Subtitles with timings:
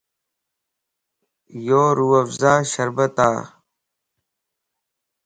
[1.67, 3.31] يو روح افزاء شربت ا